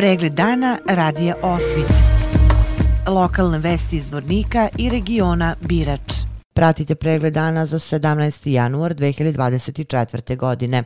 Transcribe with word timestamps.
Pregled 0.00 0.32
dana 0.32 0.78
radija 0.86 1.34
Osvit. 1.42 1.92
Lokalne 3.06 3.58
vesti 3.58 3.96
iz 3.96 4.12
Vornika 4.12 4.68
i 4.78 4.90
regiona 4.90 5.54
Birač. 5.60 6.14
Pratite 6.54 6.94
pregled 6.94 7.32
dana 7.32 7.66
za 7.66 7.78
17. 7.78 8.48
januar 8.48 8.94
2024. 8.94 10.36
godine. 10.36 10.84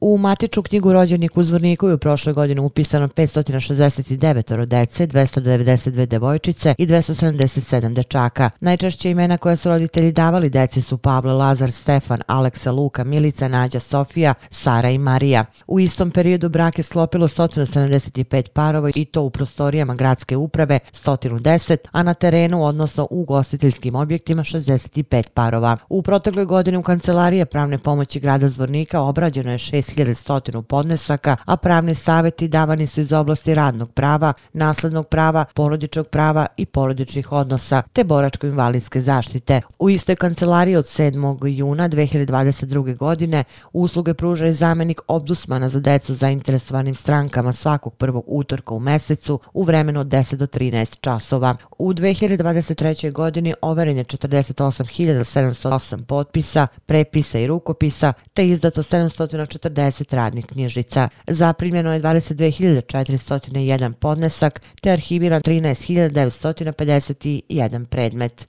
U 0.00 0.18
matičnu 0.18 0.62
knjigu 0.62 0.92
rođenih 0.92 1.30
u 1.34 1.42
Zvorniku 1.42 1.88
je 1.88 1.94
u 1.94 1.98
prošle 1.98 2.32
godine 2.32 2.60
upisano 2.60 3.08
569 3.08 4.66
dece, 4.66 5.06
292 5.06 6.06
devojčice 6.06 6.74
i 6.78 6.86
277 6.86 7.94
dečaka. 7.94 8.50
Najčešće 8.60 9.10
imena 9.10 9.38
koje 9.38 9.56
su 9.56 9.68
roditelji 9.68 10.12
davali 10.12 10.50
deci 10.50 10.80
su 10.80 10.98
Pavle, 10.98 11.32
Lazar, 11.32 11.72
Stefan, 11.72 12.22
Aleksa, 12.26 12.72
Luka, 12.72 13.04
Milica, 13.04 13.48
Nađa, 13.48 13.80
Sofija, 13.80 14.34
Sara 14.50 14.90
i 14.90 14.98
Marija. 14.98 15.44
U 15.66 15.80
istom 15.80 16.10
periodu 16.10 16.48
brak 16.48 16.78
je 16.78 16.84
sklopilo 16.84 17.28
175 17.28 18.48
parova 18.48 18.90
i 18.94 19.04
to 19.04 19.22
u 19.22 19.30
prostorijama 19.30 19.94
gradske 19.94 20.36
uprave 20.36 20.78
110, 21.04 21.76
a 21.92 22.02
na 22.02 22.14
terenu, 22.14 22.64
odnosno 22.64 23.08
u 23.10 23.24
gostiteljskim 23.24 23.94
objektima 23.94 24.42
65 24.44 25.28
parova. 25.34 25.76
U 25.88 26.02
protekloj 26.02 26.44
godini 26.44 26.76
u 26.76 26.82
kancelarije 26.82 27.46
pravne 27.46 27.78
pomoći 27.78 28.20
grada 28.20 28.48
Zvornika 28.48 29.00
obrađeno 29.00 29.52
je 29.52 29.58
6 29.58 29.87
6100 29.96 30.62
podnesaka, 30.62 31.36
a 31.44 31.56
pravni 31.56 31.94
savjeti 31.94 32.48
davani 32.48 32.86
su 32.86 33.00
iz 33.00 33.12
oblasti 33.12 33.54
radnog 33.54 33.92
prava, 33.92 34.32
naslednog 34.52 35.08
prava, 35.08 35.44
porodičnog 35.54 36.08
prava 36.08 36.46
i 36.56 36.66
porodičnih 36.66 37.32
odnosa, 37.32 37.82
te 37.92 38.04
boračko-invalidske 38.04 39.00
zaštite. 39.00 39.60
U 39.78 39.90
istoj 39.90 40.16
kancelariji 40.16 40.76
od 40.76 40.84
7. 40.84 41.46
juna 41.46 41.88
2022. 41.88 42.96
godine 42.96 43.44
usluge 43.72 44.14
pruža 44.14 44.46
i 44.46 44.52
zamenik 44.52 45.00
obdusmana 45.08 45.68
za 45.68 45.80
decu 45.80 46.14
zainteresovanim 46.14 46.94
strankama 46.94 47.52
svakog 47.52 47.94
prvog 47.94 48.24
utorka 48.26 48.74
u 48.74 48.80
mesecu 48.80 49.40
u 49.52 49.62
vremenu 49.62 50.00
od 50.00 50.06
10 50.06 50.36
do 50.36 50.46
13 50.46 51.00
časova. 51.00 51.56
U 51.78 51.92
2023. 51.92 53.12
godini 53.12 53.54
overen 53.62 53.96
je 53.96 54.04
48.708 54.04 56.04
potpisa, 56.04 56.66
prepisa 56.86 57.38
i 57.38 57.46
rukopisa, 57.46 58.12
te 58.32 58.48
izdato 58.48 58.82
740 58.82 59.68
10 59.78 60.14
radnih 60.14 60.46
knjižica. 60.46 61.08
Zaprimljeno 61.26 61.92
je 61.92 62.02
22.401 62.02 63.92
podnesak 63.92 64.62
te 64.82 64.90
arhiviran 64.90 65.42
13.951 65.42 67.86
predmet. 67.86 68.48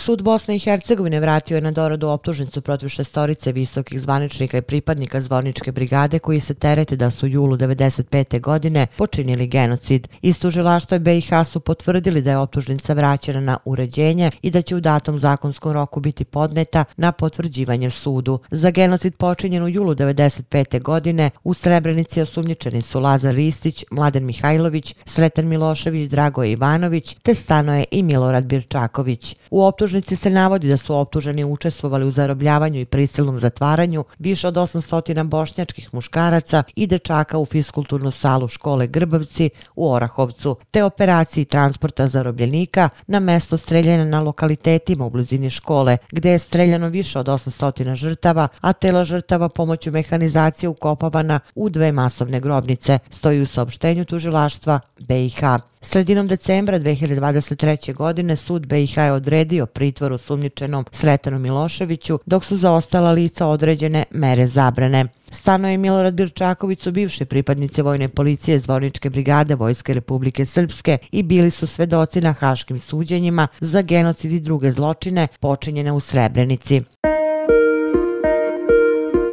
Sud 0.00 0.22
Bosne 0.22 0.56
i 0.56 0.58
Hercegovine 0.58 1.20
vratio 1.20 1.54
je 1.54 1.60
na 1.60 1.70
doradu 1.70 2.08
optužnicu 2.08 2.60
protiv 2.60 2.88
šestorice 2.88 3.52
visokih 3.52 4.00
zvaničnika 4.00 4.58
i 4.58 4.62
pripadnika 4.62 5.20
zvorničke 5.20 5.72
brigade 5.72 6.18
koji 6.18 6.40
se 6.40 6.54
terete 6.54 6.96
da 6.96 7.10
su 7.10 7.26
u 7.26 7.28
julu 7.28 7.56
95. 7.56 8.40
godine 8.40 8.86
počinili 8.96 9.46
genocid. 9.46 10.08
Iz 10.22 10.38
tužilaštva 10.38 10.98
BiH 10.98 11.28
su 11.50 11.60
potvrdili 11.60 12.22
da 12.22 12.30
je 12.30 12.38
optužnica 12.38 12.92
vraćena 12.92 13.40
na 13.40 13.58
uređenje 13.64 14.30
i 14.42 14.50
da 14.50 14.62
će 14.62 14.76
u 14.76 14.80
datom 14.80 15.18
zakonskom 15.18 15.72
roku 15.72 16.00
biti 16.00 16.24
podneta 16.24 16.84
na 16.96 17.12
potvrđivanje 17.12 17.90
sudu. 17.90 18.38
Za 18.50 18.70
genocid 18.70 19.16
počinjen 19.16 19.62
u 19.62 19.68
julu 19.68 19.94
95. 19.94 20.82
godine 20.82 21.30
u 21.44 21.54
Srebrenici 21.54 22.20
osumnjičeni 22.20 22.80
su 22.80 23.00
Lazar 23.00 23.34
Ristić, 23.34 23.84
Mladen 23.90 24.24
Mihajlović, 24.24 24.94
Sretan 25.04 25.46
Milošević, 25.46 26.10
Drago 26.10 26.44
Ivanović 26.44 27.16
te 27.22 27.34
stanoje 27.34 27.84
i 27.90 28.02
Milorad 28.02 28.44
Birčaković. 28.44 29.36
U 29.50 29.64
optužnici 29.64 29.89
se 30.16 30.30
navodi 30.30 30.68
da 30.68 30.76
su 30.76 30.94
optuženi 30.94 31.44
učestvovali 31.44 32.04
u 32.06 32.10
zarobljavanju 32.10 32.80
i 32.80 32.84
prisilnom 32.84 33.38
zatvaranju 33.38 34.04
više 34.18 34.48
od 34.48 34.54
800 34.54 35.22
bošnjačkih 35.22 35.94
muškaraca 35.94 36.62
i 36.76 36.86
dečaka 36.86 37.38
u 37.38 37.44
fiskulturnu 37.44 38.10
salu 38.10 38.48
škole 38.48 38.86
Grbavci 38.86 39.50
u 39.76 39.92
Orahovcu, 39.92 40.56
te 40.70 40.84
operaciji 40.84 41.44
transporta 41.44 42.06
zarobljenika 42.06 42.88
na 43.06 43.20
mesto 43.20 43.56
streljanja 43.56 44.04
na 44.04 44.20
lokalitetima 44.20 45.06
u 45.06 45.10
blizini 45.10 45.50
škole, 45.50 45.96
gde 46.12 46.30
je 46.30 46.38
streljano 46.38 46.88
više 46.88 47.18
od 47.18 47.26
800 47.26 47.94
žrtava, 47.94 48.48
a 48.60 48.72
tela 48.72 49.04
žrtava 49.04 49.48
pomoću 49.48 49.90
mehanizacije 49.90 50.68
ukopavana 50.68 51.40
u 51.54 51.68
dve 51.68 51.92
masovne 51.92 52.40
grobnice, 52.40 52.98
stoji 53.10 53.40
u 53.40 53.46
saopštenju 53.46 54.04
tužilaštva 54.04 54.80
BiH. 54.98 55.69
Sredinom 55.82 56.26
decembra 56.26 56.78
2023. 56.78 57.94
godine 57.94 58.36
sud 58.36 58.66
BiH 58.66 58.96
je 58.96 59.12
odredio 59.12 59.66
pritvor 59.66 60.18
sumnjičenom 60.18 60.84
Sretanu 60.92 61.38
Miloševiću, 61.38 62.18
dok 62.26 62.44
su 62.44 62.56
za 62.56 62.72
ostala 62.72 63.12
lica 63.12 63.46
određene 63.46 64.04
mere 64.10 64.46
zabrane. 64.46 65.06
Stano 65.30 65.70
je 65.70 65.76
Milorad 65.76 66.14
Birčaković 66.14 66.80
su 66.80 66.92
bivše 66.92 67.24
pripadnice 67.24 67.82
vojne 67.82 68.08
policije 68.08 68.58
Zvorničke 68.58 69.10
brigade 69.10 69.54
Vojske 69.54 69.94
Republike 69.94 70.46
Srpske 70.46 70.98
i 71.12 71.22
bili 71.22 71.50
su 71.50 71.66
svedoci 71.66 72.20
na 72.20 72.32
haškim 72.32 72.78
suđenjima 72.78 73.48
za 73.60 73.82
genocid 73.82 74.32
i 74.32 74.40
druge 74.40 74.72
zločine 74.72 75.28
počinjene 75.40 75.92
u 75.92 76.00
Srebrenici. 76.00 76.80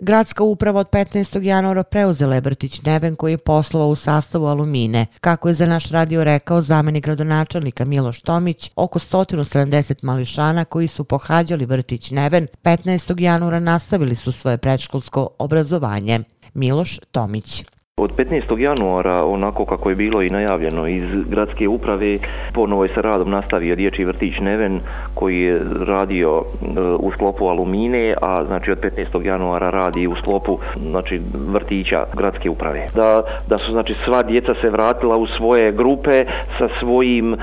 Gradska 0.08 0.44
uprava 0.44 0.80
od 0.80 0.90
15. 0.90 1.42
januara 1.42 1.84
preuzela 1.84 2.36
je 2.36 2.42
Brtić 2.42 2.82
Neven 2.82 3.16
koji 3.16 3.34
je 3.34 3.38
poslovao 3.38 3.90
u 3.90 3.96
sastavu 3.96 4.46
Alumine. 4.46 5.06
Kako 5.22 5.48
je 5.48 5.54
za 5.54 5.66
naš 5.66 5.90
radio 5.90 6.24
rekao 6.24 6.62
zameni 6.62 7.02
gradonačelnika 7.02 7.86
Miloš 7.86 8.22
Tomić, 8.22 8.72
oko 8.76 9.00
170 9.00 10.04
mališana 10.04 10.66
koji 10.66 10.88
su 10.88 11.04
pohađali 11.04 11.66
vrtić 11.66 12.12
Neven 12.12 12.48
15. 12.64 13.22
januara 13.22 13.60
nastavili 13.60 14.16
su 14.16 14.32
svoje 14.32 14.58
predškolsko 14.58 15.30
obrazovanje. 15.40 16.20
Miloš 16.54 17.00
Tomić. 17.12 17.64
Od 18.02 18.12
15. 18.16 18.58
januara, 18.58 19.26
onako 19.26 19.66
kako 19.66 19.90
je 19.90 19.96
bilo 19.96 20.22
i 20.22 20.30
najavljeno 20.30 20.88
iz 20.88 21.04
gradske 21.30 21.68
uprave, 21.68 22.18
ponovo 22.54 22.84
je 22.84 22.94
sa 22.94 23.02
radom 23.02 23.30
nastavio 23.30 23.76
dječji 23.76 24.06
vrtić 24.06 24.40
Neven 24.40 24.80
koji 25.14 25.42
je 25.42 25.62
radio 25.86 26.44
e, 26.44 26.80
u 27.00 27.12
sklopu 27.12 27.48
Alumine, 27.48 28.16
a 28.22 28.46
znači 28.46 28.72
od 28.72 28.80
15. 28.80 29.26
januara 29.26 29.70
radi 29.70 30.08
u 30.08 30.16
sklopu 30.16 30.60
znači, 30.90 31.22
vrtića 31.34 32.06
gradske 32.14 32.50
uprave. 32.50 32.88
Da, 32.96 33.22
da 33.48 33.58
su 33.58 33.72
znači 33.72 33.96
sva 34.06 34.24
djeca 34.24 34.54
se 34.62 34.70
vratila 34.70 35.18
u 35.18 35.28
svoje 35.28 35.72
grupe 35.72 36.26
sa 36.58 36.70
svojim 36.80 37.34
uh, 37.34 37.40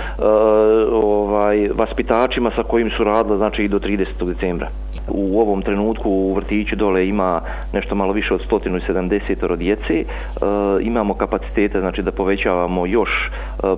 ovaj, 0.92 1.68
vaspitačima 1.74 2.50
sa 2.56 2.62
kojim 2.62 2.90
su 2.90 3.04
radila 3.04 3.36
znači 3.36 3.64
i 3.64 3.68
do 3.68 3.78
30. 3.78 4.04
decembra. 4.26 4.68
U 5.08 5.40
ovom 5.40 5.62
trenutku 5.62 6.10
u 6.10 6.34
vrtiću 6.34 6.76
dole 6.76 7.08
ima 7.08 7.40
nešto 7.72 7.94
malo 7.94 8.12
više 8.12 8.34
od 8.34 8.40
170 8.50 9.56
djece. 9.56 9.94
E, 9.94 10.04
imamo 10.80 11.14
kapacitete 11.14 11.80
znači 11.80 12.02
da 12.02 12.12
povećavamo 12.12 12.86
još 12.86 13.10
e, 13.10 13.30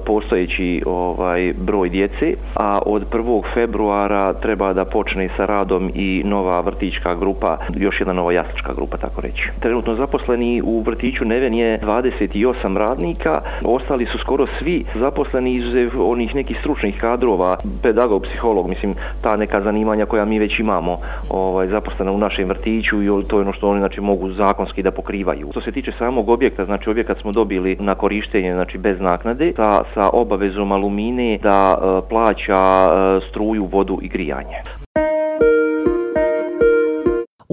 postojeći 0.07 0.83
ovaj 0.87 1.53
broj 1.59 1.89
djece, 1.89 2.35
a 2.55 2.79
od 2.87 3.11
1. 3.11 3.43
februara 3.55 4.33
treba 4.33 4.73
da 4.73 4.85
počne 4.85 5.29
sa 5.37 5.45
radom 5.47 5.91
i 5.95 6.23
nova 6.25 6.61
vrtićka 6.61 7.15
grupa, 7.15 7.59
još 7.77 8.01
jedna 8.01 8.13
nova 8.13 8.33
jaslička 8.33 8.75
grupa, 8.75 8.97
tako 8.97 9.21
reći. 9.21 9.51
Trenutno 9.61 9.95
zaposleni 9.95 10.63
u 10.65 10.81
vrtiću 10.81 11.25
Neven 11.25 11.55
je 11.55 11.81
28 11.81 12.77
radnika, 12.77 13.41
ostali 13.65 14.07
su 14.07 14.19
skoro 14.19 14.47
svi 14.59 14.85
zaposleni 14.95 15.55
iz 15.55 15.65
onih 15.99 16.35
nekih 16.35 16.59
stručnih 16.61 17.01
kadrova, 17.01 17.57
pedagog, 17.83 18.23
psiholog, 18.23 18.69
mislim, 18.69 18.95
ta 19.23 19.37
neka 19.37 19.61
zanimanja 19.61 20.07
koja 20.07 20.25
mi 20.25 20.39
već 20.39 20.59
imamo 20.59 20.99
ovaj, 21.29 21.67
zaposlena 21.67 22.13
u 22.13 22.19
našem 22.19 22.49
vrtiću 22.49 23.03
i 23.03 23.25
to 23.29 23.37
je 23.37 23.43
ono 23.43 23.53
što 23.53 23.69
oni 23.69 23.81
znači, 23.81 24.01
mogu 24.01 24.33
zakonski 24.33 24.83
da 24.83 24.91
pokrivaju. 24.91 25.49
Što 25.51 25.61
se 25.61 25.73
tiče 25.73 25.93
samog 25.99 26.29
objekta, 26.29 26.65
znači 26.65 26.91
objekat 26.91 27.21
smo 27.21 27.33
dobili 27.33 27.77
na 27.81 27.95
korištenje 27.95 28.55
znači 28.55 28.79
bez 28.79 29.01
naknade 29.01 29.53
sa, 29.57 29.83
sa 29.95 30.11
obavezom 30.13 30.73
alumine 30.73 31.39
da 31.43 31.79
e, 31.79 32.09
plaća 32.09 32.63
e, 32.87 33.21
struju, 33.31 33.65
vodu 33.65 33.99
i 34.03 34.09
grijanje. 34.09 34.86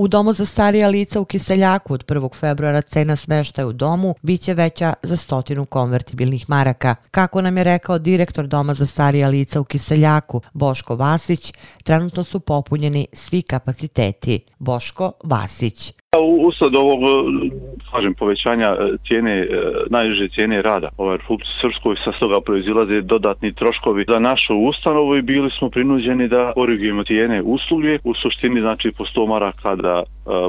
U 0.04 0.08
domu 0.08 0.34
za 0.34 0.46
starija 0.46 0.88
lica 0.88 1.20
u 1.20 1.26
Kiseljaku 1.26 1.94
od 1.94 2.06
1. 2.06 2.36
februara 2.36 2.82
cena 2.82 3.16
smeštaja 3.16 3.68
u 3.68 3.74
domu 3.74 4.16
biće 4.22 4.54
veća 4.54 4.94
za 5.04 5.18
stotinu 5.18 5.66
konvertibilnih 5.66 6.50
maraka. 6.50 6.96
Kako 7.12 7.42
nam 7.42 7.58
je 7.58 7.64
rekao 7.64 8.00
direktor 8.00 8.48
doma 8.48 8.74
za 8.74 8.86
starija 8.86 9.28
lica 9.28 9.60
u 9.60 9.64
Kiseljaku, 9.64 10.42
Boško 10.54 10.96
Vasić, 10.96 11.54
trenutno 11.84 12.24
su 12.24 12.40
popunjeni 12.40 13.08
svi 13.14 13.42
kapaciteti. 13.42 14.46
Boško 14.60 15.12
Vasić. 15.24 15.94
Pa 16.14 16.20
Usled 16.20 16.76
ovog, 16.76 17.00
e, 17.04 17.50
kažem, 17.92 18.14
povećanja 18.14 18.68
e, 18.68 18.98
cijene, 19.08 19.40
e, 19.40 19.48
najniže 19.90 20.28
cijene 20.30 20.62
rada 20.62 20.90
ovaj 20.98 21.18
Republike 21.18 21.50
Srpskoj 21.62 21.96
sa 22.04 22.12
toga 22.12 22.42
proizilaze 22.46 23.02
dodatni 23.02 23.54
troškovi 23.54 24.06
za 24.08 24.20
našu 24.20 24.56
ustanovu 24.56 25.16
i 25.16 25.22
bili 25.22 25.50
smo 25.58 25.70
prinuđeni 25.70 26.28
da 26.28 26.54
korigujemo 26.54 27.04
cijene 27.04 27.42
usluge. 27.42 28.00
U 28.04 28.14
suštini, 28.14 28.62
znači, 28.62 28.92
po 28.98 29.04
100 29.06 29.28
maraka 29.28 29.76
da 29.76 30.04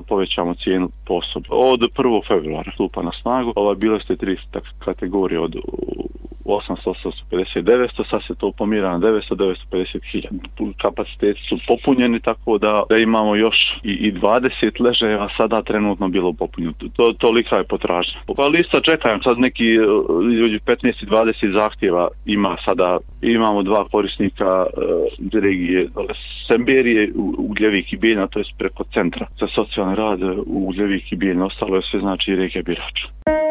povećamo 0.09 0.55
cijenu 0.55 0.89
po 1.07 1.15
osobi. 1.15 1.49
Od 1.51 1.81
1. 1.81 2.27
februara 2.29 2.73
stupa 2.75 3.03
na 3.03 3.13
snagu, 3.23 3.53
ova 3.57 3.75
bile 3.75 4.01
ste 4.01 4.17
tri 4.17 4.37
kategorije 4.79 5.41
od 5.41 5.57
800, 6.45 6.95
850, 7.31 7.63
900, 7.63 8.11
sad 8.11 8.23
se 8.27 8.35
to 8.35 8.53
pomira 8.53 8.91
na 8.93 8.99
900, 8.99 9.57
950 9.73 10.01
hiljada. 10.13 10.37
Kapaciteti 10.83 11.41
su 11.49 11.59
popunjeni 11.69 12.21
tako 12.21 12.59
da, 12.59 12.83
da 12.89 12.97
imamo 12.99 13.37
još 13.37 13.57
i, 13.83 13.93
i 13.93 14.13
20 14.13 14.81
ležajeva 14.81 15.29
sada 15.37 15.63
trenutno 15.63 16.09
bilo 16.09 16.33
popunjeno. 16.33 16.75
To, 16.97 17.13
tolika 17.13 17.57
je 17.57 17.65
potražnja. 17.65 18.21
Pa 18.37 18.47
lista 18.47 18.81
čekam, 18.81 19.23
sad 19.23 19.39
neki 19.39 19.65
ljudi 20.41 20.59
15 20.67 21.07
20 21.07 21.59
zahtjeva 21.59 22.09
ima 22.27 22.57
sada, 22.65 22.99
imamo 23.23 23.63
dva 23.63 23.89
korisnika 23.89 24.67
uh, 25.33 25.41
regije 25.43 25.89
Semberije, 26.47 27.13
Ugljevik 27.39 27.93
i 27.93 27.97
Bijeljna, 27.97 28.27
to 28.27 28.39
je 28.39 28.45
preko 28.59 28.85
centra 28.85 29.27
za 29.41 29.47
socijalni 29.55 29.95
rad 29.95 30.23
u 30.23 30.45
Ugljevik 30.47 31.13
i 31.13 31.17
Bijeljna, 31.17 31.47
ostalo 31.47 31.77
je 31.77 31.83
sve 31.83 32.01
znači 32.01 32.37
regija 32.37 32.63
Birača. 32.63 33.44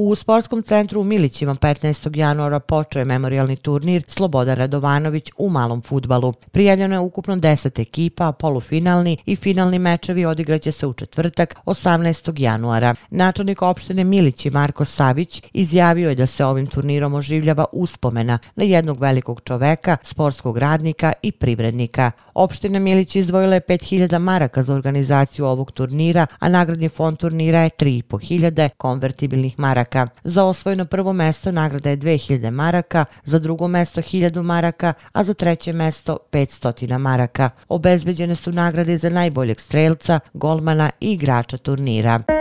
U 0.00 0.14
sportskom 0.14 0.62
centru 0.62 1.00
u 1.00 1.04
Milićima 1.04 1.54
15. 1.54 2.16
januara 2.16 2.60
počeo 2.60 3.00
je 3.00 3.04
memorialni 3.04 3.56
turnir 3.56 4.02
Sloboda 4.08 4.54
Radovanović 4.54 5.30
u 5.38 5.50
malom 5.50 5.82
futbalu. 5.82 6.32
Prijavljeno 6.32 6.94
je 6.94 7.00
ukupno 7.00 7.36
10 7.36 7.80
ekipa, 7.80 8.32
polufinalni 8.32 9.16
i 9.26 9.36
finalni 9.36 9.78
mečevi 9.78 10.24
odigraće 10.24 10.72
se 10.72 10.86
u 10.86 10.92
četvrtak 10.92 11.54
18. 11.66 12.40
januara. 12.40 12.94
Načelnik 13.10 13.62
opštine 13.62 14.04
Milići 14.04 14.50
Marko 14.50 14.84
Savić 14.84 15.42
izjavio 15.52 16.08
je 16.08 16.14
da 16.14 16.26
se 16.26 16.44
ovim 16.44 16.66
turnirom 16.66 17.14
oživljava 17.14 17.64
uspomena 17.72 18.38
na 18.56 18.64
jednog 18.64 19.00
velikog 19.00 19.40
čoveka, 19.44 19.96
sportskog 20.02 20.58
radnika 20.58 21.12
i 21.22 21.32
privrednika. 21.32 22.10
Opština 22.34 22.78
Milić 22.78 23.16
izdvojila 23.16 23.54
je 23.54 23.60
5000 23.60 24.18
maraka 24.18 24.62
za 24.62 24.74
organizaciju 24.74 25.46
ovog 25.46 25.72
turnira, 25.72 26.26
a 26.38 26.48
nagradni 26.48 26.88
fond 26.88 27.18
turnira 27.18 27.60
je 27.60 27.70
3500 27.70 28.68
konvertibilnih 28.68 29.58
maraka 29.58 29.87
maraka. 29.94 30.08
Za 30.24 30.44
osvojeno 30.44 30.84
prvo 30.84 31.12
mesto 31.12 31.52
nagrada 31.52 31.90
je 31.90 31.96
2000 31.96 32.50
maraka, 32.50 33.04
za 33.24 33.38
drugo 33.38 33.68
mesto 33.68 34.00
1000 34.00 34.42
maraka, 34.42 34.92
a 35.12 35.24
za 35.24 35.34
treće 35.34 35.72
mesto 35.72 36.18
500 36.32 36.98
maraka. 36.98 37.50
Obezbeđene 37.68 38.34
su 38.34 38.52
nagrade 38.52 38.98
za 38.98 39.10
najboljeg 39.10 39.60
strelca, 39.60 40.20
golmana 40.34 40.90
i 41.00 41.12
igrača 41.12 41.56
turnira. 41.56 42.37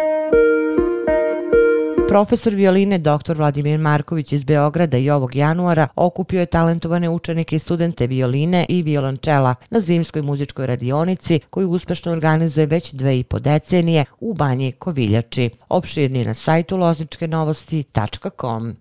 Profesor 2.08 2.54
violine 2.54 2.98
dr. 2.98 3.36
Vladimir 3.38 3.80
Marković 3.80 4.32
iz 4.32 4.44
Beograda 4.44 4.98
i 4.98 5.10
ovog 5.10 5.36
januara 5.36 5.88
okupio 5.96 6.40
je 6.40 6.46
talentovane 6.46 7.10
učenike 7.10 7.56
i 7.56 7.60
studente 7.60 8.08
violine 8.08 8.66
i 8.70 8.84
violončela 8.84 9.56
na 9.70 9.80
zimskoj 9.80 10.22
muzičkoj 10.22 10.68
radionici 10.68 11.40
koju 11.50 11.70
uspešno 11.70 12.12
organizuje 12.12 12.66
već 12.66 12.94
dve 12.94 13.20
i 13.20 13.24
po 13.24 13.40
decenije 13.40 14.06
u 14.20 14.34
banji 14.34 14.72
Koviljači. 14.72 15.50
Opširni 15.70 16.26
na 16.26 16.34
sajtu 16.34 16.78
lozničkenovosti.com. 16.78 18.76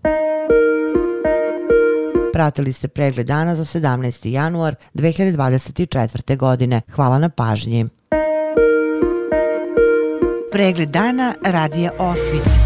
Pratili 2.32 2.73
ste 2.73 2.88
pregled 2.88 3.26
dana 3.26 3.56
za 3.56 3.64
17. 3.64 4.28
januar 4.28 4.75
2024. 4.94 6.37
godine. 6.37 6.81
Hvala 6.93 7.19
na 7.19 7.28
pažnji. 7.28 7.87
Pregled 10.52 10.88
dana 10.88 11.34
radije 11.44 11.90
Osvit 11.99 12.65